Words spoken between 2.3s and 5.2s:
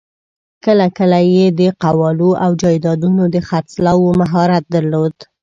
او جایدادونو د خرڅلاوو مهارت درلود.